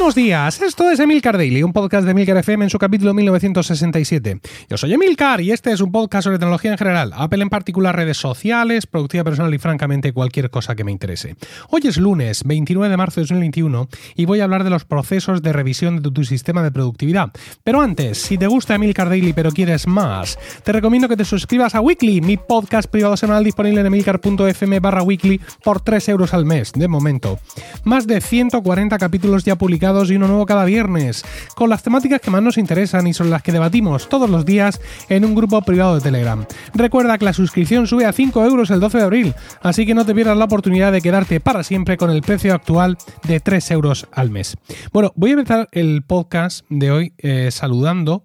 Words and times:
Buenos 0.00 0.14
días, 0.14 0.62
esto 0.62 0.90
es 0.90 0.98
Emilcar 0.98 1.36
Daily, 1.36 1.62
un 1.62 1.74
podcast 1.74 2.06
de 2.06 2.12
Emilcar 2.12 2.38
FM 2.38 2.64
en 2.64 2.70
su 2.70 2.78
capítulo 2.78 3.12
1967. 3.12 4.40
Yo 4.70 4.78
soy 4.78 4.94
Emilcar 4.94 5.42
y 5.42 5.52
este 5.52 5.72
es 5.72 5.82
un 5.82 5.92
podcast 5.92 6.24
sobre 6.24 6.38
tecnología 6.38 6.72
en 6.72 6.78
general, 6.78 7.12
Apple 7.14 7.42
en 7.42 7.50
particular, 7.50 7.94
redes 7.94 8.16
sociales, 8.16 8.86
productividad 8.86 9.26
personal 9.26 9.52
y 9.52 9.58
francamente 9.58 10.14
cualquier 10.14 10.48
cosa 10.48 10.74
que 10.74 10.84
me 10.84 10.90
interese. 10.90 11.36
Hoy 11.68 11.82
es 11.84 11.98
lunes 11.98 12.44
29 12.44 12.88
de 12.88 12.96
marzo 12.96 13.20
de 13.20 13.24
2021 13.24 13.88
y 14.16 14.24
voy 14.24 14.40
a 14.40 14.44
hablar 14.44 14.64
de 14.64 14.70
los 14.70 14.86
procesos 14.86 15.42
de 15.42 15.52
revisión 15.52 16.02
de 16.02 16.10
tu, 16.10 16.24
sistema 16.24 16.62
de 16.62 16.70
productividad. 16.70 17.30
Pero 17.62 17.82
antes, 17.82 18.16
si 18.16 18.38
te 18.38 18.46
gusta 18.46 18.76
Emilcar 18.76 19.10
Daily 19.10 19.34
pero 19.34 19.50
quieres 19.50 19.86
más, 19.86 20.38
te 20.64 20.72
recomiendo 20.72 21.10
que 21.10 21.16
te 21.18 21.26
suscribas 21.26 21.74
a 21.74 21.82
Weekly, 21.82 22.22
mi 22.22 22.38
podcast 22.38 22.90
privado 22.90 23.18
semanal 23.18 23.44
disponible 23.44 23.80
en 23.80 23.86
emilcar.fm 23.86 24.80
barra 24.80 25.02
weekly 25.02 25.42
por 25.62 25.82
3 25.82 26.08
euros 26.08 26.32
al 26.32 26.46
mes, 26.46 26.72
de 26.72 26.88
momento. 26.88 27.38
Más 27.84 28.06
de 28.06 28.22
140 28.22 28.96
capítulos 28.96 29.44
ya 29.44 29.56
publicados 29.56 29.89
y 29.90 30.14
uno 30.14 30.28
nuevo 30.28 30.46
cada 30.46 30.64
viernes, 30.64 31.24
con 31.56 31.68
las 31.68 31.82
temáticas 31.82 32.20
que 32.20 32.30
más 32.30 32.42
nos 32.42 32.58
interesan 32.58 33.08
y 33.08 33.12
sobre 33.12 33.30
las 33.30 33.42
que 33.42 33.50
debatimos 33.50 34.08
todos 34.08 34.30
los 34.30 34.46
días 34.46 34.80
en 35.08 35.24
un 35.24 35.34
grupo 35.34 35.60
privado 35.62 35.96
de 35.96 36.00
Telegram. 36.00 36.46
Recuerda 36.74 37.18
que 37.18 37.24
la 37.24 37.32
suscripción 37.32 37.88
sube 37.88 38.06
a 38.06 38.12
5 38.12 38.44
euros 38.44 38.70
el 38.70 38.78
12 38.78 38.98
de 38.98 39.04
abril, 39.04 39.34
así 39.62 39.84
que 39.86 39.94
no 39.94 40.06
te 40.06 40.14
pierdas 40.14 40.36
la 40.36 40.44
oportunidad 40.44 40.92
de 40.92 41.00
quedarte 41.00 41.40
para 41.40 41.64
siempre 41.64 41.96
con 41.96 42.10
el 42.10 42.22
precio 42.22 42.54
actual 42.54 42.98
de 43.26 43.40
3 43.40 43.68
euros 43.72 44.06
al 44.12 44.30
mes. 44.30 44.56
Bueno, 44.92 45.12
voy 45.16 45.30
a 45.30 45.32
empezar 45.34 45.68
el 45.72 46.02
podcast 46.02 46.64
de 46.68 46.92
hoy 46.92 47.12
eh, 47.18 47.50
saludando 47.50 48.22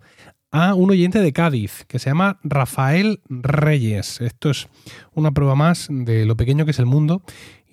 a 0.51 0.75
un 0.75 0.91
oyente 0.91 1.19
de 1.19 1.33
Cádiz 1.33 1.83
que 1.87 1.99
se 1.99 2.11
llama 2.11 2.39
Rafael 2.43 3.21
Reyes. 3.27 4.21
Esto 4.21 4.51
es 4.51 4.67
una 5.13 5.31
prueba 5.31 5.55
más 5.55 5.87
de 5.89 6.25
lo 6.25 6.37
pequeño 6.37 6.63
que 6.63 6.71
es 6.71 6.79
el 6.79 6.85
mundo 6.85 7.23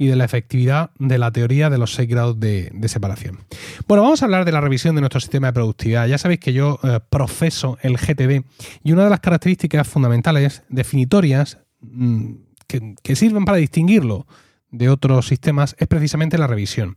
y 0.02 0.08
de 0.08 0.16
la 0.16 0.24
efectividad 0.24 0.90
de 0.98 1.16
la 1.16 1.30
teoría 1.30 1.70
de 1.70 1.78
los 1.78 1.94
seis 1.94 2.08
grados 2.08 2.40
de, 2.40 2.72
separación. 2.86 3.38
Bueno, 3.86 4.02
vamos 4.02 4.20
a 4.20 4.24
hablar 4.24 4.44
de 4.44 4.50
la 4.50 4.60
revisión 4.60 4.96
de 4.96 5.00
nuestro 5.00 5.20
sistema 5.20 5.46
de 5.46 5.52
productividad. 5.52 6.08
Ya 6.08 6.18
sabéis 6.18 6.40
que 6.40 6.52
yo 6.52 6.80
eh, 6.82 6.98
profeso 7.08 7.78
el 7.82 7.96
GTD 7.96 8.44
y 8.82 8.90
una 8.90 9.04
de 9.04 9.10
las 9.10 9.20
características 9.20 9.86
fundamentales, 9.86 10.64
definitorias, 10.68 11.58
mm, 11.82 12.32
que 13.02 13.16
sirven 13.16 13.44
para 13.44 13.58
distinguirlo 13.58 14.26
de 14.72 14.88
otros 14.88 15.26
sistemas 15.26 15.76
es 15.78 15.86
precisamente 15.86 16.38
la 16.38 16.46
revisión. 16.46 16.96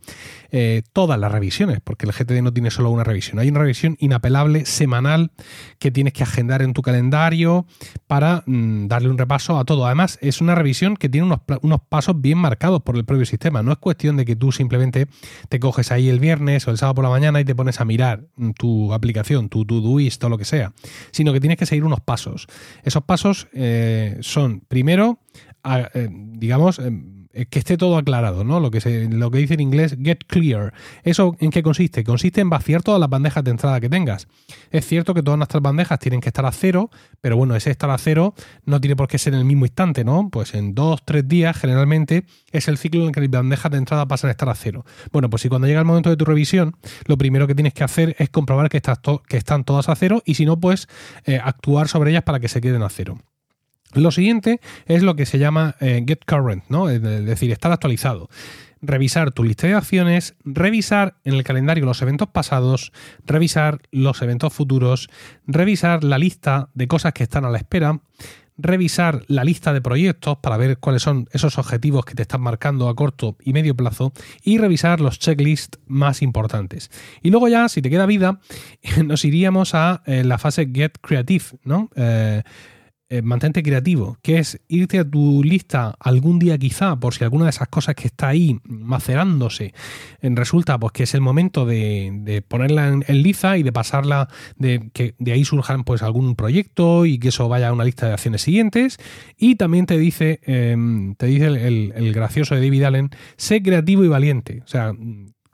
Eh, 0.49 0.81
todas 0.93 1.19
las 1.19 1.31
revisiones, 1.31 1.79
porque 1.83 2.05
el 2.05 2.13
GTD 2.13 2.41
no 2.41 2.53
tiene 2.53 2.71
solo 2.71 2.89
una 2.89 3.03
revisión. 3.03 3.37
Hay 3.39 3.49
una 3.49 3.59
revisión 3.59 3.97
inapelable 3.99 4.65
semanal 4.65 5.31
que 5.77 5.91
tienes 5.91 6.13
que 6.13 6.23
agendar 6.23 6.61
en 6.61 6.73
tu 6.73 6.81
calendario 6.81 7.65
para 8.07 8.43
mm, 8.45 8.87
darle 8.87 9.09
un 9.09 9.17
repaso 9.17 9.59
a 9.59 9.65
todo. 9.65 9.85
Además, 9.85 10.17
es 10.21 10.41
una 10.41 10.55
revisión 10.55 10.95
que 10.95 11.09
tiene 11.09 11.27
unos, 11.27 11.39
unos, 11.61 11.81
pasos 11.89 12.19
bien 12.19 12.37
marcados 12.37 12.81
por 12.81 12.95
el 12.95 13.03
propio 13.03 13.25
sistema. 13.25 13.61
No 13.61 13.73
es 13.73 13.77
cuestión 13.77 14.15
de 14.15 14.23
que 14.23 14.35
tú 14.35 14.53
simplemente 14.53 15.07
te 15.49 15.59
coges 15.59 15.91
ahí 15.91 16.07
el 16.07 16.19
viernes 16.19 16.67
o 16.67 16.71
el 16.71 16.77
sábado 16.77 16.95
por 16.95 17.03
la 17.03 17.09
mañana 17.09 17.41
y 17.41 17.45
te 17.45 17.53
pones 17.53 17.81
a 17.81 17.85
mirar 17.85 18.25
mm, 18.37 18.51
tu 18.51 18.93
aplicación, 18.93 19.49
tu 19.49 19.65
Todoist 19.65 20.23
o 20.23 20.29
lo 20.29 20.37
que 20.37 20.45
sea, 20.45 20.71
sino 21.11 21.33
que 21.33 21.41
tienes 21.41 21.57
que 21.57 21.65
seguir 21.65 21.83
unos 21.83 21.99
pasos. 21.99 22.47
Esos 22.83 23.03
pasos 23.03 23.47
eh, 23.53 24.17
son, 24.21 24.61
primero, 24.61 25.19
eh, 25.65 26.07
digamos, 26.09 26.79
em, 26.79 27.24
que 27.49 27.59
esté 27.59 27.77
todo 27.77 27.97
aclarado, 27.97 28.43
¿no? 28.43 28.59
Lo 28.59 28.71
que, 28.71 28.79
se, 28.79 29.09
lo 29.09 29.29
que 29.29 29.39
dice 29.39 29.55
en 29.55 29.59
inglés 29.59 29.97
get 30.01 30.19
clear. 30.27 30.73
¿Eso 31.03 31.35
en 31.39 31.51
qué 31.51 31.61
consiste? 31.61 32.03
Consiste 32.03 32.41
en 32.41 32.49
vaciar 32.49 32.81
todas 32.81 32.99
las 32.99 33.09
bandejas 33.09 33.43
de 33.43 33.51
entrada 33.51 33.79
que 33.81 33.89
tengas. 33.89 34.27
Es 34.71 34.87
cierto 34.87 35.13
que 35.13 35.21
todas 35.21 35.37
nuestras 35.37 35.61
bandejas 35.61 35.99
tienen 35.99 36.21
que 36.21 36.29
estar 36.29 36.45
a 36.45 36.51
cero, 36.51 36.89
pero 37.19 37.35
bueno, 37.35 37.55
ese 37.55 37.71
estar 37.71 37.89
a 37.89 37.97
cero 37.97 38.33
no 38.65 38.79
tiene 38.79 38.95
por 38.95 39.07
qué 39.07 39.17
ser 39.17 39.33
en 39.33 39.39
el 39.39 39.45
mismo 39.45 39.65
instante, 39.65 40.03
¿no? 40.03 40.29
Pues 40.31 40.53
en 40.53 40.73
dos, 40.73 41.01
tres 41.03 41.27
días 41.27 41.57
generalmente 41.57 42.25
es 42.51 42.67
el 42.67 42.77
ciclo 42.77 43.01
en 43.01 43.07
el 43.07 43.13
que 43.13 43.21
las 43.21 43.29
bandejas 43.29 43.71
de 43.71 43.77
entrada 43.77 44.07
pasan 44.07 44.29
a 44.29 44.31
estar 44.31 44.49
a 44.49 44.55
cero. 44.55 44.85
Bueno, 45.11 45.29
pues 45.29 45.41
si 45.41 45.49
cuando 45.49 45.67
llega 45.67 45.79
el 45.79 45.85
momento 45.85 46.09
de 46.09 46.17
tu 46.17 46.25
revisión, 46.25 46.77
lo 47.05 47.17
primero 47.17 47.47
que 47.47 47.55
tienes 47.55 47.73
que 47.73 47.83
hacer 47.83 48.15
es 48.17 48.29
comprobar 48.29 48.69
que, 48.69 48.81
que 49.27 49.37
están 49.37 49.63
todas 49.63 49.89
a 49.89 49.95
cero 49.95 50.21
y 50.25 50.35
si 50.35 50.45
no, 50.45 50.59
pues 50.59 50.87
eh, 51.25 51.39
actuar 51.43 51.87
sobre 51.87 52.11
ellas 52.11 52.23
para 52.23 52.39
que 52.39 52.47
se 52.47 52.61
queden 52.61 52.83
a 52.83 52.89
cero. 52.89 53.17
Lo 53.95 54.11
siguiente 54.11 54.59
es 54.85 55.03
lo 55.03 55.15
que 55.15 55.25
se 55.25 55.39
llama 55.39 55.75
eh, 55.79 56.03
get 56.05 56.25
current, 56.25 56.63
¿no? 56.69 56.89
Es 56.89 57.01
decir, 57.01 57.51
estar 57.51 57.71
actualizado. 57.71 58.29
Revisar 58.81 59.31
tu 59.31 59.43
lista 59.43 59.67
de 59.67 59.73
acciones, 59.73 60.35
revisar 60.43 61.15
en 61.23 61.33
el 61.33 61.43
calendario 61.43 61.85
los 61.85 62.01
eventos 62.01 62.27
pasados, 62.27 62.91
revisar 63.25 63.79
los 63.91 64.21
eventos 64.21 64.53
futuros, 64.53 65.09
revisar 65.47 66.03
la 66.03 66.17
lista 66.17 66.69
de 66.73 66.87
cosas 66.87 67.13
que 67.13 67.23
están 67.23 67.45
a 67.45 67.49
la 67.49 67.57
espera, 67.57 68.01
revisar 68.57 69.23
la 69.27 69.43
lista 69.43 69.73
de 69.73 69.81
proyectos 69.81 70.37
para 70.37 70.57
ver 70.57 70.77
cuáles 70.77 71.01
son 71.01 71.27
esos 71.31 71.57
objetivos 71.57 72.05
que 72.05 72.15
te 72.15 72.21
están 72.21 72.41
marcando 72.41 72.89
a 72.89 72.95
corto 72.95 73.35
y 73.43 73.53
medio 73.53 73.75
plazo 73.75 74.13
y 74.43 74.57
revisar 74.57 75.01
los 75.01 75.19
checklists 75.19 75.79
más 75.87 76.21
importantes. 76.21 76.91
Y 77.21 77.31
luego 77.31 77.47
ya, 77.47 77.69
si 77.69 77.81
te 77.81 77.89
queda 77.89 78.05
vida, 78.05 78.39
nos 79.05 79.25
iríamos 79.25 79.73
a 79.73 80.03
eh, 80.05 80.23
la 80.23 80.37
fase 80.37 80.69
Get 80.73 80.97
Creative, 81.01 81.45
¿no? 81.63 81.89
Eh, 81.95 82.43
eh, 83.07 83.21
mantente 83.21 83.61
creativo, 83.61 84.17
que 84.23 84.39
es 84.39 84.59
irte 84.67 84.97
a 84.97 85.07
tu 85.07 85.43
lista 85.43 85.95
algún 85.99 86.39
día 86.39 86.57
quizá, 86.57 86.99
por 86.99 87.13
si 87.13 87.23
alguna 87.23 87.45
de 87.45 87.51
esas 87.51 87.67
cosas 87.67 87.93
que 87.93 88.07
está 88.07 88.29
ahí 88.29 88.59
macerándose 88.63 89.75
en 90.21 90.35
resulta 90.35 90.79
pues 90.79 90.91
que 90.91 91.03
es 91.03 91.13
el 91.13 91.21
momento 91.21 91.67
de, 91.67 92.43
ponerla 92.47 92.87
en, 92.87 93.21
liza 93.21 93.57
y 93.57 93.63
de 93.63 93.71
pasarla, 93.71 94.27
de 94.57 94.89
que 94.91 95.13
de 95.19 95.33
ahí 95.33 95.45
surjan 95.45 95.83
pues 95.83 96.01
algún 96.01 96.35
proyecto 96.35 97.05
y 97.05 97.19
que 97.19 97.27
eso 97.27 97.47
vaya 97.47 97.67
a 97.67 97.73
una 97.73 97.83
lista 97.83 98.07
de 98.07 98.13
acciones 98.13 98.41
siguientes. 98.41 98.97
Y 99.37 99.55
también 99.55 99.85
te 99.85 99.99
dice, 99.99 100.39
em, 100.43 101.13
te 101.13 101.27
dice 101.27 101.45
el, 101.45 101.93
el 101.95 102.11
gracioso 102.11 102.55
de 102.55 102.61
David 102.61 102.83
Allen, 102.85 103.09
sé 103.37 103.61
creativo 103.61 104.03
y 104.03 104.07
valiente. 104.07 104.63
O 104.65 104.67
sea, 104.67 104.93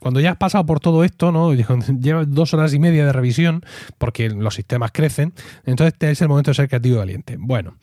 cuando 0.02 0.20
ya 0.20 0.32
has 0.32 0.38
pasado 0.38 0.66
por 0.66 0.80
todo 0.80 1.04
esto, 1.04 1.32
¿no? 1.32 1.54
Llevas 2.00 2.26
dos 2.28 2.56
horas 2.56 2.74
y 2.74 2.80
media 2.80 3.06
de 3.06 3.14
revisión, 3.14 3.64
porque 4.00 4.30
los 4.30 4.56
sistemas 4.56 4.92
crecen, 4.92 5.32
entonces 5.64 5.94
es 6.00 6.22
el 6.24 6.28
momento 6.28 6.50
de 6.50 6.56
ser 6.56 6.68
creativo 6.68 6.96
y 6.96 6.98
valiente. 6.98 7.38
Bueno, 7.40 7.76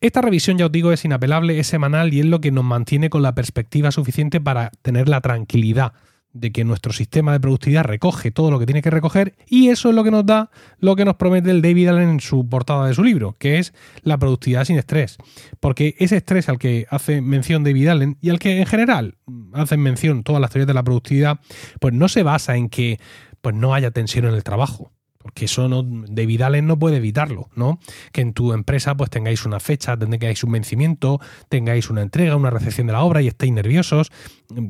esta 0.00 0.20
revisión, 0.20 0.58
ya 0.58 0.66
os 0.66 0.72
digo, 0.72 0.90
es 0.90 1.04
inapelable, 1.04 1.60
es 1.60 1.68
semanal 1.68 2.12
y 2.12 2.18
es 2.20 2.26
lo 2.26 2.40
que 2.40 2.50
nos 2.50 2.64
mantiene 2.64 3.08
con 3.08 3.22
la 3.22 3.36
perspectiva 3.36 3.92
suficiente 3.92 4.40
para 4.40 4.72
tener 4.82 5.08
la 5.08 5.20
tranquilidad 5.20 5.92
de 6.32 6.52
que 6.52 6.64
nuestro 6.64 6.92
sistema 6.92 7.32
de 7.32 7.40
productividad 7.40 7.84
recoge 7.84 8.30
todo 8.30 8.50
lo 8.50 8.58
que 8.58 8.66
tiene 8.66 8.82
que 8.82 8.90
recoger 8.90 9.34
y 9.46 9.68
eso 9.68 9.88
es 9.88 9.94
lo 9.94 10.04
que 10.04 10.10
nos 10.10 10.24
da 10.24 10.50
lo 10.78 10.96
que 10.96 11.04
nos 11.04 11.16
promete 11.16 11.50
el 11.50 11.62
David 11.62 11.88
Allen 11.88 12.08
en 12.08 12.20
su 12.20 12.48
portada 12.48 12.86
de 12.86 12.94
su 12.94 13.02
libro, 13.02 13.36
que 13.38 13.58
es 13.58 13.74
la 14.02 14.18
productividad 14.18 14.64
sin 14.64 14.78
estrés. 14.78 15.16
Porque 15.58 15.96
ese 15.98 16.16
estrés 16.16 16.48
al 16.48 16.58
que 16.58 16.86
hace 16.90 17.20
mención 17.20 17.64
David 17.64 17.88
Allen 17.88 18.16
y 18.20 18.30
al 18.30 18.38
que 18.38 18.58
en 18.58 18.66
general 18.66 19.16
hacen 19.52 19.80
mención 19.80 20.22
todas 20.22 20.40
las 20.40 20.50
teorías 20.50 20.68
de 20.68 20.74
la 20.74 20.82
productividad, 20.82 21.40
pues 21.80 21.94
no 21.94 22.08
se 22.08 22.22
basa 22.22 22.56
en 22.56 22.68
que 22.68 23.00
pues 23.40 23.54
no 23.54 23.74
haya 23.74 23.90
tensión 23.90 24.26
en 24.26 24.34
el 24.34 24.44
trabajo. 24.44 24.92
Porque 25.22 25.44
eso 25.44 25.68
no, 25.68 25.82
David 25.84 26.40
Allen 26.42 26.66
no 26.66 26.78
puede 26.78 26.96
evitarlo, 26.96 27.50
¿no? 27.54 27.78
Que 28.10 28.22
en 28.22 28.32
tu 28.32 28.54
empresa 28.54 28.96
pues 28.96 29.10
tengáis 29.10 29.44
una 29.44 29.60
fecha, 29.60 29.96
tengáis 29.96 30.42
un 30.44 30.52
vencimiento, 30.52 31.20
tengáis 31.50 31.90
una 31.90 32.00
entrega, 32.00 32.36
una 32.36 32.48
recepción 32.48 32.86
de 32.86 32.94
la 32.94 33.02
obra 33.02 33.20
y 33.20 33.28
estéis 33.28 33.52
nerviosos 33.52 34.10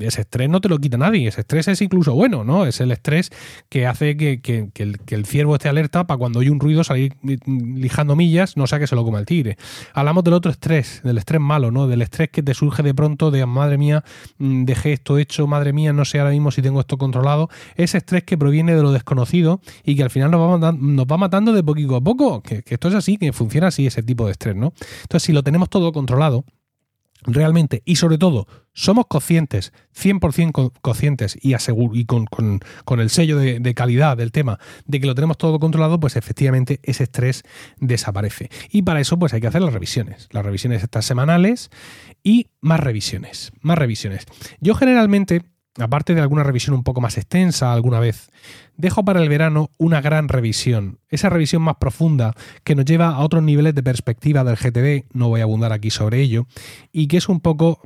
ese 0.00 0.22
estrés 0.22 0.48
no 0.48 0.60
te 0.60 0.68
lo 0.68 0.78
quita 0.78 0.96
nadie, 0.96 1.28
ese 1.28 1.40
estrés 1.40 1.68
es 1.68 1.80
incluso 1.82 2.14
bueno, 2.14 2.44
¿no? 2.44 2.66
Es 2.66 2.80
el 2.80 2.90
estrés 2.92 3.30
que 3.68 3.86
hace 3.86 4.16
que, 4.16 4.70
el, 4.74 5.26
ciervo 5.26 5.54
esté 5.54 5.68
alerta 5.68 6.06
para 6.06 6.18
cuando 6.18 6.40
hay 6.40 6.48
un 6.48 6.60
ruido 6.60 6.84
salir 6.84 7.14
lijando 7.22 8.16
millas, 8.16 8.56
no 8.56 8.66
sea 8.66 8.78
que 8.78 8.86
se 8.86 8.94
lo 8.94 9.04
coma 9.04 9.20
el 9.20 9.26
tigre. 9.26 9.56
Hablamos 9.94 10.24
del 10.24 10.34
otro 10.34 10.50
estrés, 10.50 11.00
del 11.02 11.18
estrés 11.18 11.40
malo, 11.40 11.70
¿no? 11.70 11.86
Del 11.86 12.02
estrés 12.02 12.30
que 12.30 12.42
te 12.42 12.54
surge 12.54 12.82
de 12.82 12.94
pronto 12.94 13.30
de, 13.30 13.44
madre 13.46 13.78
mía, 13.78 14.04
mm, 14.38 14.64
dejé 14.64 14.92
esto 14.92 15.18
hecho, 15.18 15.46
madre 15.46 15.72
mía, 15.72 15.92
no 15.92 16.04
sé 16.04 16.18
ahora 16.18 16.32
mismo 16.32 16.50
si 16.50 16.62
tengo 16.62 16.80
esto 16.80 16.98
controlado. 16.98 17.48
Ese 17.76 17.98
estrés 17.98 18.24
que 18.24 18.36
proviene 18.36 18.74
de 18.74 18.82
lo 18.82 18.92
desconocido 18.92 19.60
y 19.84 19.96
que 19.96 20.02
al 20.02 20.10
final 20.10 20.30
nos 20.30 20.39
nos 20.58 21.06
va 21.06 21.16
matando 21.16 21.52
de 21.52 21.62
poquito 21.62 21.96
a 21.96 22.00
poco, 22.00 22.42
que, 22.42 22.62
esto 22.66 22.88
es 22.88 22.94
así, 22.94 23.16
que 23.16 23.32
funciona 23.32 23.68
así 23.68 23.86
ese 23.86 24.02
tipo 24.02 24.26
de 24.26 24.32
estrés, 24.32 24.56
¿no? 24.56 24.72
Entonces, 25.02 25.24
si 25.24 25.32
lo 25.32 25.42
tenemos 25.42 25.68
todo 25.68 25.92
controlado, 25.92 26.44
realmente 27.22 27.82
y 27.84 27.96
sobre 27.96 28.18
todo 28.18 28.46
somos 28.72 29.06
conscientes, 29.06 29.72
100% 29.94 30.72
conscientes 30.80 31.36
y, 31.40 31.54
y 31.54 32.04
con, 32.04 33.00
el 33.00 33.10
sello 33.10 33.36
de, 33.36 33.74
calidad 33.74 34.16
del 34.16 34.32
tema 34.32 34.58
de 34.86 35.00
que 35.00 35.06
lo 35.06 35.14
tenemos 35.14 35.36
todo 35.36 35.58
controlado, 35.58 36.00
pues 36.00 36.16
efectivamente 36.16 36.80
ese 36.82 37.04
estrés 37.04 37.42
desaparece. 37.78 38.48
Y 38.70 38.82
para 38.82 39.00
eso 39.00 39.18
pues 39.18 39.34
hay 39.34 39.40
que 39.40 39.48
hacer 39.48 39.62
las 39.62 39.72
revisiones, 39.72 40.28
las 40.30 40.44
revisiones 40.44 40.82
estas 40.82 41.04
semanales 41.04 41.70
y 42.22 42.48
más 42.60 42.80
revisiones, 42.80 43.52
más 43.60 43.76
revisiones. 43.76 44.26
Yo 44.60 44.74
generalmente 44.74 45.42
aparte 45.78 46.14
de 46.14 46.20
alguna 46.20 46.42
revisión 46.42 46.74
un 46.74 46.82
poco 46.82 47.00
más 47.00 47.16
extensa 47.16 47.72
alguna 47.72 48.00
vez, 48.00 48.30
dejo 48.76 49.04
para 49.04 49.22
el 49.22 49.28
verano 49.28 49.70
una 49.78 50.00
gran 50.00 50.28
revisión, 50.28 50.98
esa 51.08 51.28
revisión 51.28 51.62
más 51.62 51.76
profunda 51.76 52.34
que 52.64 52.74
nos 52.74 52.84
lleva 52.84 53.10
a 53.10 53.20
otros 53.20 53.42
niveles 53.42 53.74
de 53.74 53.82
perspectiva 53.82 54.42
del 54.42 54.56
GTD, 54.56 55.06
no 55.12 55.28
voy 55.28 55.40
a 55.40 55.44
abundar 55.44 55.72
aquí 55.72 55.90
sobre 55.90 56.20
ello, 56.20 56.46
y 56.92 57.06
que 57.06 57.18
es 57.18 57.28
un 57.28 57.40
poco, 57.40 57.80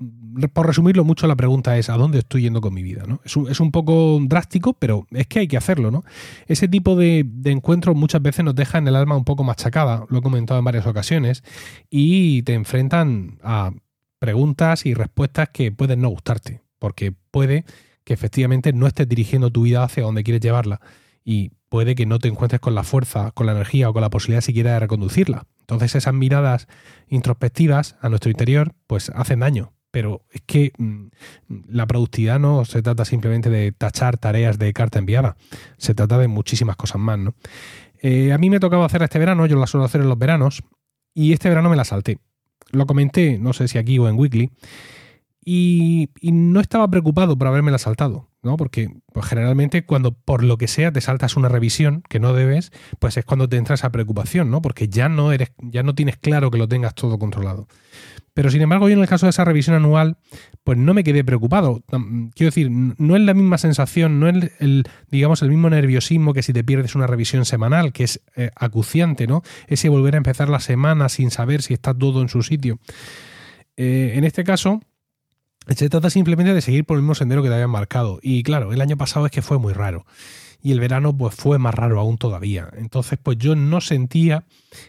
por 0.52 0.66
resumirlo 0.66 1.04
mucho, 1.04 1.26
la 1.26 1.36
pregunta 1.36 1.76
es 1.76 1.90
¿a 1.90 1.96
dónde 1.96 2.20
estoy 2.20 2.42
yendo 2.42 2.60
con 2.60 2.72
mi 2.72 2.82
vida? 2.82 3.04
¿no? 3.06 3.20
Es, 3.24 3.60
un, 3.60 3.70
poco 3.70 4.18
drástico, 4.22 4.72
pero 4.72 5.06
es 5.10 5.26
que 5.26 5.40
hay 5.40 5.48
que 5.48 5.56
hacerlo. 5.56 5.90
¿no? 5.90 6.04
Ese 6.46 6.68
tipo 6.68 6.96
de, 6.96 7.24
de 7.26 7.50
encuentros 7.50 7.96
muchas 7.96 8.22
veces 8.22 8.44
nos 8.44 8.54
deja 8.54 8.78
en 8.78 8.88
el 8.88 8.96
alma 8.96 9.16
un 9.16 9.24
poco 9.24 9.44
machacada, 9.44 10.06
lo 10.08 10.18
he 10.18 10.22
comentado 10.22 10.58
en 10.58 10.64
varias 10.64 10.86
ocasiones, 10.86 11.44
y 11.90 12.42
te 12.42 12.54
enfrentan 12.54 13.38
a 13.42 13.72
preguntas 14.18 14.86
y 14.86 14.94
respuestas 14.94 15.50
que 15.50 15.70
pueden 15.70 16.00
no 16.00 16.08
gustarte 16.08 16.63
porque 16.84 17.14
puede 17.30 17.64
que 18.04 18.12
efectivamente 18.12 18.74
no 18.74 18.86
estés 18.86 19.08
dirigiendo 19.08 19.50
tu 19.50 19.62
vida 19.62 19.84
hacia 19.84 20.02
donde 20.02 20.22
quieres 20.22 20.42
llevarla 20.42 20.82
y 21.24 21.52
puede 21.70 21.94
que 21.94 22.04
no 22.04 22.18
te 22.18 22.28
encuentres 22.28 22.60
con 22.60 22.74
la 22.74 22.82
fuerza, 22.82 23.30
con 23.30 23.46
la 23.46 23.52
energía 23.52 23.88
o 23.88 23.94
con 23.94 24.02
la 24.02 24.10
posibilidad 24.10 24.42
siquiera 24.42 24.74
de 24.74 24.80
reconducirla. 24.80 25.46
Entonces 25.60 25.94
esas 25.94 26.12
miradas 26.12 26.68
introspectivas 27.08 27.96
a 28.02 28.10
nuestro 28.10 28.30
interior 28.30 28.74
pues 28.86 29.08
hacen 29.14 29.40
daño. 29.40 29.72
Pero 29.92 30.26
es 30.30 30.42
que 30.44 30.72
mm, 30.76 31.06
la 31.68 31.86
productividad 31.86 32.38
no 32.38 32.66
se 32.66 32.82
trata 32.82 33.06
simplemente 33.06 33.48
de 33.48 33.72
tachar 33.72 34.18
tareas 34.18 34.58
de 34.58 34.70
carta 34.74 34.98
enviada, 34.98 35.38
se 35.78 35.94
trata 35.94 36.18
de 36.18 36.28
muchísimas 36.28 36.76
cosas 36.76 37.00
más. 37.00 37.18
¿no? 37.18 37.32
Eh, 38.02 38.30
a 38.30 38.36
mí 38.36 38.50
me 38.50 38.60
tocaba 38.60 38.84
hacer 38.84 39.02
este 39.02 39.18
verano, 39.18 39.46
yo 39.46 39.58
la 39.58 39.66
suelo 39.66 39.86
hacer 39.86 40.02
en 40.02 40.10
los 40.10 40.18
veranos, 40.18 40.62
y 41.14 41.32
este 41.32 41.48
verano 41.48 41.70
me 41.70 41.76
la 41.76 41.84
salté. 41.86 42.18
Lo 42.72 42.84
comenté, 42.84 43.38
no 43.38 43.54
sé 43.54 43.68
si 43.68 43.78
aquí 43.78 43.98
o 43.98 44.06
en 44.06 44.18
Weekly, 44.18 44.50
y, 45.44 46.10
no 46.22 46.60
estaba 46.60 46.88
preocupado 46.88 47.36
por 47.36 47.48
haberme 47.48 47.70
la 47.70 47.78
saltado, 47.78 48.28
¿no? 48.42 48.56
Porque 48.56 48.88
pues, 49.12 49.26
generalmente 49.26 49.84
cuando 49.84 50.12
por 50.12 50.42
lo 50.42 50.56
que 50.56 50.68
sea 50.68 50.92
te 50.92 51.00
saltas 51.00 51.36
una 51.36 51.48
revisión 51.48 52.02
que 52.08 52.20
no 52.20 52.32
debes, 52.32 52.72
pues 52.98 53.16
es 53.16 53.24
cuando 53.24 53.48
te 53.48 53.56
entra 53.56 53.74
esa 53.74 53.90
preocupación, 53.90 54.50
¿no? 54.50 54.62
Porque 54.62 54.88
ya 54.88 55.08
no 55.08 55.32
eres, 55.32 55.52
ya 55.58 55.82
no 55.82 55.94
tienes 55.94 56.16
claro 56.16 56.50
que 56.50 56.58
lo 56.58 56.68
tengas 56.68 56.94
todo 56.94 57.18
controlado. 57.18 57.68
Pero 58.34 58.50
sin 58.50 58.62
embargo, 58.62 58.88
yo 58.88 58.94
en 58.94 59.00
el 59.00 59.08
caso 59.08 59.26
de 59.26 59.30
esa 59.30 59.44
revisión 59.44 59.76
anual, 59.76 60.16
pues 60.64 60.76
no 60.76 60.92
me 60.92 61.04
quedé 61.04 61.22
preocupado. 61.22 61.84
Quiero 62.34 62.48
decir, 62.48 62.68
no 62.70 63.14
es 63.14 63.22
la 63.22 63.32
misma 63.32 63.58
sensación, 63.58 64.18
no 64.18 64.28
es 64.28 64.50
el, 64.58 64.84
digamos, 65.08 65.42
el 65.42 65.50
mismo 65.50 65.70
nerviosismo 65.70 66.34
que 66.34 66.42
si 66.42 66.52
te 66.52 66.64
pierdes 66.64 66.96
una 66.96 67.06
revisión 67.06 67.44
semanal, 67.44 67.92
que 67.92 68.02
es 68.02 68.22
eh, 68.34 68.50
acuciante, 68.56 69.28
¿no? 69.28 69.42
Ese 69.68 69.88
volver 69.88 70.14
a 70.14 70.16
empezar 70.16 70.48
la 70.48 70.58
semana 70.58 71.08
sin 71.08 71.30
saber 71.30 71.62
si 71.62 71.74
está 71.74 71.94
todo 71.94 72.22
en 72.22 72.28
su 72.28 72.42
sitio. 72.42 72.80
Eh, 73.76 74.14
en 74.16 74.24
este 74.24 74.42
caso, 74.42 74.80
se 75.68 75.88
trata 75.88 76.10
simplemente 76.10 76.54
de 76.54 76.60
seguir 76.60 76.84
por 76.84 76.96
el 76.96 77.02
mismo 77.02 77.14
sendero 77.14 77.42
que 77.42 77.48
te 77.48 77.54
habían 77.54 77.70
marcado. 77.70 78.18
Y 78.22 78.42
claro, 78.42 78.72
el 78.72 78.80
año 78.80 78.96
pasado 78.96 79.26
es 79.26 79.32
que 79.32 79.42
fue 79.42 79.58
muy 79.58 79.72
raro. 79.72 80.04
Y 80.62 80.72
el 80.72 80.80
verano 80.80 81.14
pues 81.14 81.34
fue 81.34 81.58
más 81.58 81.74
raro 81.74 82.00
aún 82.00 82.16
todavía. 82.16 82.68
Entonces 82.76 83.18
pues 83.22 83.36
yo 83.38 83.54
no 83.54 83.80
sentía 83.80 84.44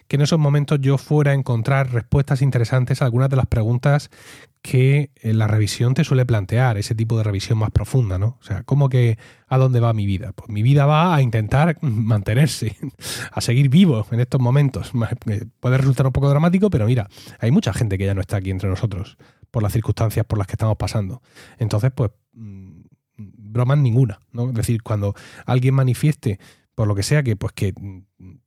que 0.07 0.15
en 0.15 0.21
esos 0.21 0.39
momentos 0.39 0.79
yo 0.79 0.97
fuera 0.97 1.31
a 1.31 1.33
encontrar 1.33 1.91
respuestas 1.91 2.41
interesantes 2.41 3.01
a 3.01 3.05
algunas 3.05 3.29
de 3.29 3.35
las 3.35 3.45
preguntas 3.45 4.09
que 4.61 5.11
eh, 5.21 5.33
la 5.33 5.47
revisión 5.47 5.93
te 5.93 6.03
suele 6.03 6.25
plantear, 6.25 6.77
ese 6.77 6.95
tipo 6.95 7.17
de 7.17 7.23
revisión 7.23 7.59
más 7.59 7.69
profunda, 7.71 8.17
¿no? 8.17 8.37
O 8.39 8.43
sea, 8.43 8.63
¿cómo 8.63 8.89
que 8.89 9.19
a 9.47 9.57
dónde 9.59 9.79
va 9.79 9.93
mi 9.93 10.07
vida? 10.07 10.31
Pues 10.31 10.49
mi 10.49 10.63
vida 10.63 10.87
va 10.87 11.13
a 11.13 11.21
intentar 11.21 11.77
mantenerse, 11.81 12.75
a 13.31 13.41
seguir 13.41 13.69
vivo 13.69 14.07
en 14.11 14.21
estos 14.21 14.41
momentos. 14.41 14.91
Puede 15.59 15.77
resultar 15.77 16.07
un 16.07 16.13
poco 16.13 16.29
dramático, 16.29 16.69
pero 16.69 16.87
mira, 16.87 17.09
hay 17.39 17.51
mucha 17.51 17.73
gente 17.73 17.97
que 17.97 18.05
ya 18.05 18.15
no 18.15 18.21
está 18.21 18.37
aquí 18.37 18.49
entre 18.49 18.69
nosotros 18.69 19.17
por 19.55 19.63
las 19.63 19.71
circunstancias 19.71 20.25
por 20.25 20.37
las 20.37 20.47
que 20.47 20.55
estamos 20.55 20.75
pasando. 20.75 21.21
Entonces, 21.59 21.89
pues, 21.95 22.11
mm, 22.33 22.81
bromas 23.15 23.77
ninguna, 23.77 24.19
¿no? 24.33 24.49
Es 24.49 24.53
decir, 24.53 24.83
cuando 24.83 25.15
alguien 25.45 25.73
manifieste 25.73 26.39
por 26.75 26.89
lo 26.89 26.93
que 26.93 27.03
sea 27.03 27.23
que 27.23 27.37
pues 27.37 27.53
que 27.53 27.73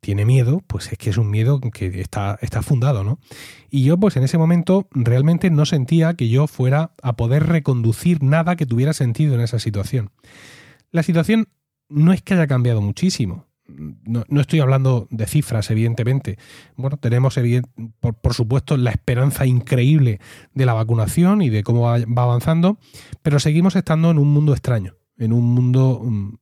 tiene 0.01 0.27
miedo, 0.27 0.63
pues 0.67 0.93
es 0.93 0.99
que 0.99 1.09
es 1.09 1.17
un 1.17 1.31
miedo 1.31 1.63
que 1.63 2.03
está, 2.03 2.39
está 2.43 2.61
fundado, 2.61 3.05
¿no? 3.05 3.21
Y 3.71 3.85
yo 3.85 3.97
pues 3.97 4.19
en 4.19 4.23
ese 4.23 4.37
momento 4.37 4.87
realmente 4.91 5.49
no 5.49 5.65
sentía 5.65 6.13
que 6.13 6.29
yo 6.29 6.47
fuera 6.47 6.93
a 7.03 7.17
poder 7.17 7.47
reconducir 7.47 8.23
nada 8.23 8.55
que 8.57 8.67
tuviera 8.67 8.93
sentido 8.93 9.35
en 9.35 9.41
esa 9.41 9.59
situación. 9.59 10.11
La 10.91 11.03
situación 11.03 11.49
no 11.89 12.13
es 12.13 12.21
que 12.21 12.35
haya 12.35 12.47
cambiado 12.47 12.83
muchísimo, 12.83 13.47
no, 13.69 14.41
estoy 14.41 14.61
hablando 14.61 15.07
de 15.11 15.27
cifras, 15.27 15.71
evidentemente. 15.71 16.39
Bueno, 16.77 16.97
tenemos, 16.97 17.39
por, 18.01 18.35
supuesto, 18.35 18.77
la 18.77 18.91
esperanza 18.91 19.47
increíble 19.47 20.21
de 20.55 20.67
la 20.67 20.73
vacunación 20.73 21.43
y 21.43 21.51
de 21.51 21.63
cómo 21.63 21.83
va, 21.83 21.97
avanzando, 22.23 22.79
pero 23.23 23.39
seguimos 23.39 23.77
estando 23.77 24.11
en 24.11 24.19
un 24.19 24.33
mundo 24.33 24.53
extraño, 24.53 24.97
en 25.19 25.33
un 25.33 25.45
mundo 25.45 26.01
mm, 26.03 26.35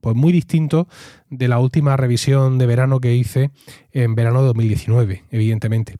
pues 0.00 0.14
muy 0.14 0.32
distinto 0.32 0.88
de 1.28 1.48
la 1.48 1.58
última 1.58 1.96
revisión 1.96 2.58
de 2.58 2.66
verano 2.66 3.00
que 3.00 3.14
hice 3.14 3.50
en 3.90 4.14
verano 4.14 4.40
de 4.40 4.46
2019, 4.46 5.24
evidentemente. 5.30 5.96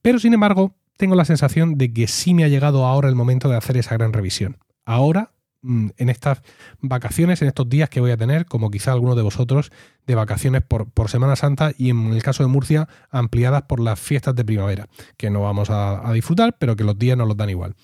Pero, 0.00 0.18
sin 0.18 0.32
embargo, 0.32 0.76
tengo 0.96 1.16
la 1.16 1.24
sensación 1.24 1.76
de 1.76 1.92
que 1.92 2.06
sí 2.06 2.34
me 2.34 2.44
ha 2.44 2.48
llegado 2.48 2.86
ahora 2.86 3.08
el 3.08 3.16
momento 3.16 3.48
de 3.48 3.56
hacer 3.56 3.76
esa 3.76 3.96
gran 3.96 4.12
revisión. 4.12 4.58
Ahora 4.84 5.32
en 5.62 6.08
estas 6.08 6.42
vacaciones, 6.80 7.42
en 7.42 7.48
estos 7.48 7.68
días 7.68 7.88
que 7.88 8.00
voy 8.00 8.10
a 8.10 8.16
tener, 8.16 8.46
como 8.46 8.70
quizá 8.70 8.92
algunos 8.92 9.16
de 9.16 9.22
vosotros, 9.22 9.70
de 10.06 10.14
vacaciones 10.14 10.62
por, 10.62 11.10
Semana 11.10 11.36
Santa 11.36 11.72
y 11.76 11.90
en 11.90 12.12
el 12.12 12.22
caso 12.22 12.42
de 12.42 12.48
Murcia, 12.48 12.88
ampliadas 13.10 13.62
por 13.62 13.80
las 13.80 13.98
fiestas 13.98 14.34
de 14.34 14.44
primavera, 14.44 14.88
que 15.16 15.30
no 15.30 15.42
vamos 15.42 15.68
a, 15.70 16.10
disfrutar, 16.12 16.56
pero 16.58 16.76
que 16.76 16.84
los 16.84 16.98
días 16.98 17.16
nos 17.16 17.28
los 17.28 17.36
dan 17.36 17.50
igual. 17.50 17.74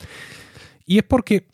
Y 0.86 0.98
es 0.98 1.04
porque 1.04 1.48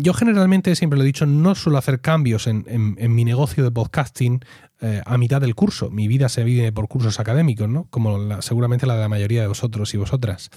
yo 0.00 0.12
generalmente, 0.12 0.74
siempre 0.76 0.98
lo 0.98 1.02
he 1.02 1.06
dicho, 1.06 1.26
no 1.26 1.54
suelo 1.54 1.78
hacer 1.78 2.00
cambios 2.00 2.46
en, 2.46 2.64
mi 3.14 3.24
negocio 3.24 3.64
de 3.64 3.70
podcasting 3.70 4.40
eh, 4.80 5.02
a 5.04 5.18
mitad 5.18 5.40
del 5.40 5.54
curso. 5.54 5.90
Mi 5.90 6.08
vida 6.08 6.28
se 6.28 6.44
vive 6.44 6.70
por 6.72 6.88
cursos 6.88 7.20
académicos, 7.20 7.68
¿no? 7.68 7.86
Como 7.90 8.40
seguramente 8.42 8.86
la 8.86 8.94
de 8.94 9.00
la 9.00 9.08
mayoría 9.08 9.40
de 9.40 9.48
vosotros 9.48 9.94
y 9.94 9.96
vosotras. 9.96 10.50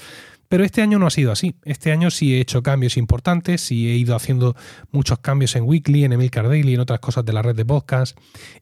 Pero 0.51 0.65
este 0.65 0.81
año 0.81 0.99
no 0.99 1.07
ha 1.07 1.11
sido 1.11 1.31
así. 1.31 1.55
Este 1.63 1.93
año 1.93 2.11
sí 2.11 2.35
he 2.35 2.41
hecho 2.41 2.61
cambios 2.61 2.97
importantes, 2.97 3.61
sí 3.61 3.89
he 3.89 3.95
ido 3.95 4.17
haciendo 4.17 4.53
muchos 4.91 5.19
cambios 5.19 5.55
en 5.55 5.63
Weekly, 5.63 6.03
en 6.03 6.11
Emilcar 6.11 6.49
Daily, 6.49 6.73
en 6.73 6.81
otras 6.81 6.99
cosas 6.99 7.23
de 7.23 7.31
la 7.31 7.41
red 7.41 7.55
de 7.55 7.63
podcast. 7.63 8.17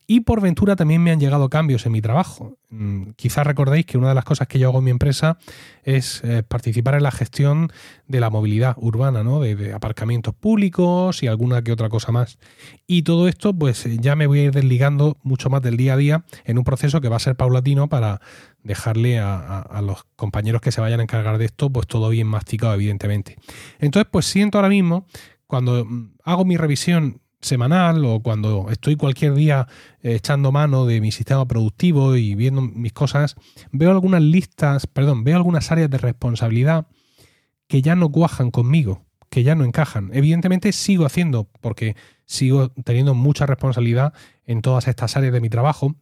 Y 0.06 0.20
por 0.20 0.40
ventura 0.40 0.76
también 0.76 1.02
me 1.02 1.10
han 1.10 1.20
llegado 1.20 1.50
cambios 1.50 1.88
en 1.88 1.94
mi 1.94 2.00
trabajo. 2.00 2.60
Mm, 2.70 3.14
quizás 3.16 3.48
recordéis 3.48 3.88
que 3.88 3.98
una 3.98 4.10
de 4.10 4.14
las 4.14 4.24
cosas 4.24 4.48
que 4.48 4.60
yo 4.60 4.68
hago 4.68 4.78
en 4.78 4.84
mi 4.84 4.92
empresa 4.92 5.40
es 5.84 6.22
eh, 6.24 6.44
participar 6.44 6.94
en 6.94 7.02
la 7.02 7.10
gestión 7.10 7.72
de 8.08 8.20
la 8.20 8.30
movilidad 8.30 8.76
urbana, 8.78 9.24
¿no? 9.24 9.40
De, 9.40 9.74
aparcamientos 9.74 10.36
públicos 10.36 11.24
y 11.24 11.28
alguna 11.28 11.64
que 11.64 11.72
otra 11.72 11.90
cosa 11.90 12.12
más. 12.12 12.38
Y 12.86 13.02
todo 13.02 13.28
esto, 13.28 13.52
pues 13.52 13.88
ya 14.00 14.16
me 14.16 14.28
voy 14.28 14.40
a 14.42 14.44
ir 14.44 14.52
desligando 14.52 15.18
mucho 15.24 15.50
más 15.50 15.64
del 15.64 15.78
día 15.78 15.94
a 15.94 15.98
día 15.98 16.24
en 16.46 16.60
un 16.60 16.64
proceso 16.64 17.02
que 17.02 17.10
va 17.10 17.16
a 17.16 17.20
ser 17.20 17.36
paulatino 17.36 17.90
para 17.90 18.22
dejarle 18.64 19.20
a, 19.20 19.82
los 19.84 20.06
compañeros 20.16 20.62
que 20.62 20.72
se 20.72 20.82
vayan 20.82 21.00
a 21.00 21.04
encargar 21.04 21.38
de 21.38 21.46
esto, 21.46 21.70
pues 21.70 21.88
todo 21.88 22.10
bien 22.10 22.28
masticado, 22.28 22.74
evidentemente. 22.74 23.38
Entonces, 23.80 24.10
pues 24.12 24.26
siento 24.26 24.58
ahora 24.58 24.70
mismo, 24.70 25.06
cuando 25.48 25.86
mm, 25.86 26.16
hago 26.24 26.46
mi 26.46 26.58
revisión 26.58 27.22
semanal 27.42 28.04
o 28.06 28.20
cuando 28.20 28.68
estoy 28.70 28.96
cualquier 28.98 29.34
día 29.34 29.68
eh, 30.02 30.16
echando 30.16 30.52
mano 30.52 30.86
de 30.86 31.00
mi 31.00 31.12
sistema 31.12 31.48
productivo 31.48 32.16
y 32.16 32.36
viendo 32.36 32.62
mis 32.62 32.94
cosas, 32.94 33.36
veo 33.72 33.92
algunas 33.92 34.22
listas, 34.22 34.88
perdón, 34.88 35.24
veo 35.24 35.38
algunas 35.38 35.72
áreas 35.72 35.90
de 35.90 35.98
responsabilidad 35.98 36.88
que 37.68 37.82
ya 37.82 37.96
no 37.96 38.12
cuajan 38.12 38.52
conmigo, 38.52 39.06
que 39.30 39.44
ya 39.44 39.56
no 39.56 39.64
encajan. 39.64 40.10
Evidentemente 40.14 40.72
sigo 40.74 41.06
haciendo, 41.06 41.50
porque 41.62 41.96
sigo 42.26 42.70
teniendo 42.84 43.14
mucha 43.14 43.46
responsabilidad 43.46 44.14
en 44.46 44.62
todas 44.62 44.88
estas 44.88 45.16
áreas 45.16 45.34
de 45.34 45.42
mi 45.42 45.50
trabajo, 45.50 45.96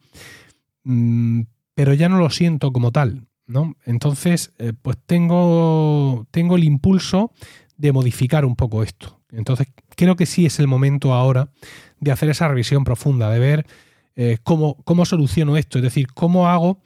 mm, 0.84 1.42
pero 1.78 1.94
ya 1.94 2.10
no 2.10 2.18
lo 2.18 2.32
siento 2.32 2.74
como 2.74 2.92
tal, 2.92 3.28
¿no? 3.46 3.76
Entonces, 3.86 4.52
eh, 4.58 4.74
pues 4.82 4.98
tengo, 5.06 6.26
tengo 6.32 6.56
el 6.56 6.64
impulso 6.64 7.32
de 7.78 7.92
modificar 7.92 8.46
un 8.46 8.56
poco 8.56 8.82
esto. 8.82 9.22
Entonces, 9.30 9.68
creo 9.96 10.16
que 10.16 10.26
sí 10.26 10.48
es 10.48 10.60
el 10.60 10.66
momento 10.66 11.14
ahora 11.14 11.52
de 12.00 12.12
hacer 12.12 12.32
esa 12.32 12.48
revisión 12.48 12.84
profunda, 12.84 13.30
de 13.30 13.38
ver 13.38 13.68
eh, 14.16 14.40
cómo, 14.42 14.82
cómo 14.86 15.06
soluciono 15.06 15.56
esto, 15.56 15.78
es 15.78 15.84
decir, 15.84 16.08
cómo 16.16 16.50
hago 16.50 16.82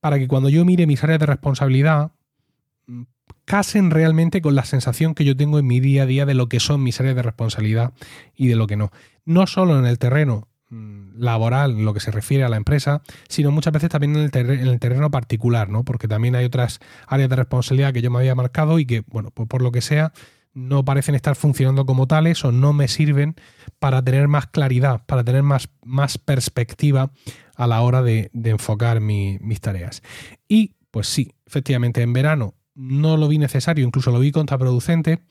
para 0.00 0.18
que 0.18 0.28
cuando 0.28 0.48
yo 0.48 0.64
mire 0.64 0.86
mis 0.86 1.04
áreas 1.04 1.20
de 1.20 1.26
responsabilidad, 1.26 2.12
mm, 2.86 3.02
casen 3.44 3.90
realmente 3.90 4.40
con 4.40 4.54
la 4.54 4.64
sensación 4.64 5.14
que 5.14 5.26
yo 5.26 5.36
tengo 5.36 5.58
en 5.58 5.66
mi 5.66 5.78
día 5.78 6.04
a 6.04 6.06
día 6.06 6.24
de 6.24 6.32
lo 6.32 6.48
que 6.48 6.58
son 6.58 6.82
mis 6.82 6.98
áreas 7.00 7.16
de 7.16 7.22
responsabilidad 7.22 7.92
y 8.34 8.48
de 8.48 8.56
lo 8.56 8.66
que 8.66 8.76
no. 8.76 8.92
No 9.26 9.46
solo 9.46 9.78
en 9.78 9.84
el 9.84 9.98
terreno 9.98 10.48
laboral, 11.16 11.72
en 11.72 11.84
lo 11.84 11.94
que 11.94 12.00
se 12.00 12.10
refiere 12.10 12.44
a 12.44 12.48
la 12.48 12.56
empresa, 12.56 13.02
sino 13.28 13.50
muchas 13.50 13.72
veces 13.72 13.90
también 13.90 14.16
en 14.16 14.22
el, 14.22 14.80
terreno 14.80 15.10
particular, 15.10 15.68
¿no? 15.68 15.84
Porque 15.84 16.08
también 16.08 16.34
hay 16.34 16.44
otras 16.44 16.80
áreas 17.06 17.28
de 17.28 17.36
responsabilidad 17.36 17.92
que 17.92 18.02
yo 18.02 18.10
me 18.10 18.18
había 18.18 18.34
marcado 18.34 18.78
y 18.78 18.86
que, 18.86 19.02
bueno, 19.06 19.30
pues 19.30 19.48
por 19.48 19.62
lo 19.62 19.72
que 19.72 19.80
sea, 19.80 20.12
no 20.54 20.84
parecen 20.84 21.14
estar 21.14 21.34
funcionando 21.36 21.86
como 21.86 22.06
tales 22.06 22.44
o 22.44 22.52
no 22.52 22.72
me 22.72 22.88
sirven 22.88 23.36
para 23.78 24.02
tener 24.02 24.28
más 24.28 24.46
claridad, 24.46 25.04
para 25.06 25.24
tener 25.24 25.42
más, 25.42 25.68
más 25.84 26.18
perspectiva 26.18 27.12
a 27.54 27.66
la 27.66 27.80
hora 27.82 28.02
de, 28.02 28.30
enfocar 28.32 29.00
mis 29.00 29.60
tareas. 29.60 30.02
Y 30.48 30.76
pues 30.90 31.06
sí, 31.06 31.32
efectivamente, 31.46 32.02
en 32.02 32.12
verano 32.12 32.54
no 32.74 33.16
lo 33.16 33.28
vi 33.28 33.38
necesario, 33.38 33.86
incluso 33.86 34.10
lo 34.10 34.20
vi 34.20 34.32
contraproducente, 34.32 35.22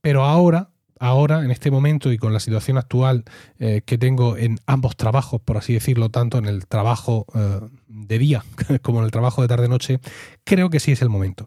pero 0.00 0.24
ahora 0.24 0.70
ahora, 0.98 1.44
en 1.44 1.50
este 1.50 1.70
momento 1.70 2.12
y 2.12 2.18
con 2.18 2.32
la 2.32 2.40
situación 2.40 2.78
actual 2.78 3.24
eh, 3.58 3.82
que 3.84 3.98
tengo 3.98 4.36
en 4.36 4.58
ambos 4.66 4.96
trabajos, 4.96 5.40
por 5.40 5.56
así 5.56 5.72
decirlo, 5.74 6.10
tanto 6.10 6.38
en 6.38 6.46
el 6.46 6.66
trabajo 6.66 7.26
eh, 7.34 7.60
de 7.88 8.18
día 8.18 8.44
como 8.82 9.00
en 9.00 9.06
el 9.06 9.10
trabajo 9.10 9.42
de 9.42 9.48
tarde-noche, 9.48 10.00
creo 10.44 10.70
que 10.70 10.80
sí 10.80 10.92
es 10.92 11.02
el 11.02 11.08
momento. 11.08 11.46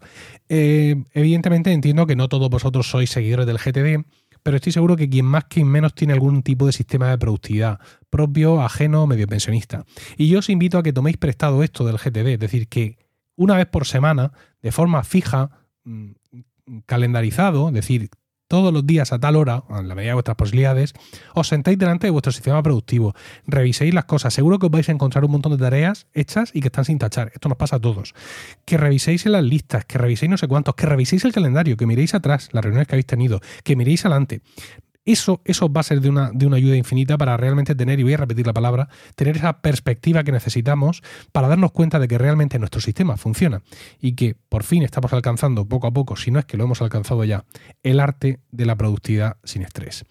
Eh, 0.49 1.03
evidentemente 1.13 1.71
entiendo 1.71 2.05
que 2.05 2.15
no 2.15 2.27
todos 2.29 2.49
vosotros 2.49 2.89
sois 2.89 3.09
seguidores 3.09 3.45
del 3.45 3.57
GTD, 3.57 4.05
pero 4.43 4.57
estoy 4.57 4.71
seguro 4.71 4.95
que 4.95 5.09
quien 5.09 5.25
más, 5.25 5.45
quien 5.45 5.67
menos 5.67 5.93
tiene 5.93 6.13
algún 6.13 6.43
tipo 6.43 6.65
de 6.65 6.71
sistema 6.71 7.09
de 7.09 7.17
productividad 7.17 7.79
propio, 8.09 8.61
ajeno, 8.61 9.05
medio 9.07 9.27
pensionista. 9.27 9.85
Y 10.17 10.29
yo 10.29 10.39
os 10.39 10.49
invito 10.49 10.77
a 10.77 10.83
que 10.83 10.93
toméis 10.93 11.17
prestado 11.17 11.63
esto 11.63 11.85
del 11.85 11.97
GTD, 11.97 12.27
es 12.27 12.39
decir, 12.39 12.67
que 12.67 12.97
una 13.35 13.55
vez 13.55 13.67
por 13.67 13.85
semana, 13.85 14.31
de 14.61 14.71
forma 14.71 15.03
fija, 15.03 15.51
mm, 15.83 16.11
calendarizado, 16.85 17.67
es 17.69 17.73
decir, 17.73 18.09
todos 18.47 18.73
los 18.73 18.85
días 18.85 19.11
a 19.11 19.19
tal 19.19 19.35
hora, 19.35 19.63
a 19.69 19.81
la 19.81 19.95
medida 19.95 20.11
de 20.11 20.15
vuestras 20.15 20.37
posibilidades, 20.37 20.93
os 21.33 21.47
sentéis 21.47 21.77
delante 21.77 22.07
de 22.07 22.11
vuestro 22.11 22.31
sistema 22.31 22.61
productivo, 22.63 23.13
reviséis 23.45 23.93
las 23.93 24.05
cosas. 24.05 24.33
Seguro 24.33 24.59
que 24.59 24.67
os 24.67 24.71
vais 24.71 24.87
a 24.89 24.91
encontrar 24.91 25.25
un 25.25 25.31
montón 25.31 25.51
de 25.51 25.57
tareas 25.57 26.07
hechas 26.13 26.51
y 26.53 26.61
que 26.61 26.67
están 26.67 26.85
sin 26.85 26.99
tachar. 26.99 27.31
Esto 27.33 27.49
nos 27.49 27.57
pasa 27.57 27.77
a 27.77 27.79
todos. 27.79 28.13
Que 28.65 28.77
reviséis 28.77 29.25
en 29.25 29.33
las 29.33 29.43
listas, 29.43 29.85
que 29.85 29.97
reviséis 29.97 30.29
no 30.29 30.37
sé 30.37 30.47
cuántos, 30.47 30.75
que 30.75 30.85
reviséis 30.85 31.25
el 31.25 31.33
calendario, 31.33 31.77
que 31.77 31.85
miréis 31.85 32.13
atrás 32.13 32.49
las 32.51 32.63
reuniones 32.63 32.87
que 32.87 32.95
habéis 32.95 33.07
tenido, 33.07 33.41
que 33.63 33.75
miréis 33.75 34.05
adelante. 34.05 34.41
Eso, 35.07 35.41
eso 35.45 35.71
va 35.71 35.79
a 35.79 35.83
ser 35.83 36.01
de 36.01 36.09
una, 36.09 36.31
de 36.33 36.45
una 36.45 36.57
ayuda 36.57 36.75
infinita 36.75 37.17
para 37.17 37.37
realmente 37.37 37.75
tener, 37.75 37.97
y 37.97 38.03
voy 38.03 38.13
a 38.13 38.17
repetir 38.17 38.45
la 38.45 38.51
palabra, 38.51 38.89
tener 39.15 39.37
esa 39.37 39.61
perspectiva 39.61 40.25
que 40.25 40.33
necesitamos 40.33 41.01
para 41.31 41.47
darnos 41.47 41.71
cuenta 41.71 41.97
de 41.97 42.09
que 42.09 42.17
realmente 42.17 42.59
nuestro 42.59 42.81
sistema 42.81 43.15
funciona 43.15 43.61
y 44.01 44.15
que 44.15 44.35
por 44.49 44.63
fin 44.63 44.83
estamos 44.83 45.13
alcanzando 45.13 45.65
poco 45.65 45.87
a 45.87 45.91
poco, 45.91 46.17
si 46.17 46.29
no 46.29 46.39
es 46.39 46.45
que 46.45 46.57
lo 46.57 46.65
hemos 46.65 46.81
alcanzado 46.81 47.23
ya, 47.23 47.45
el 47.83 48.01
arte 48.01 48.41
de 48.51 48.65
la 48.65 48.75
productividad 48.75 49.37
sin 49.45 49.61
estrés. 49.61 50.03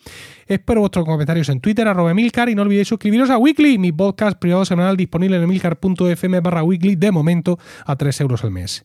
Espero 0.46 0.80
vuestros 0.80 1.04
comentarios 1.04 1.50
en 1.50 1.60
Twitter, 1.60 1.86
arroba 1.86 2.12
Emilcar, 2.12 2.48
y 2.48 2.54
no 2.54 2.62
olvidéis 2.62 2.88
suscribiros 2.88 3.28
a 3.28 3.36
Weekly, 3.36 3.76
mi 3.76 3.92
podcast 3.92 4.38
privado 4.38 4.64
semanal 4.64 4.96
disponible 4.96 5.36
en 5.36 5.42
emilcar.fm 5.42 6.40
barra 6.40 6.62
weekly, 6.62 6.96
de 6.96 7.12
momento 7.12 7.58
a 7.84 7.96
3 7.96 8.22
euros 8.22 8.44
al 8.44 8.50
mes. 8.50 8.82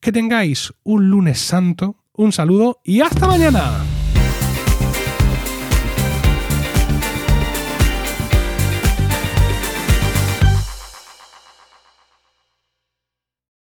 Que 0.00 0.10
tengáis 0.10 0.72
un 0.84 1.10
lunes 1.10 1.38
santo, 1.38 1.96
un 2.14 2.32
saludo 2.32 2.80
y 2.82 3.02
hasta 3.02 3.26
mañana. 3.26 3.99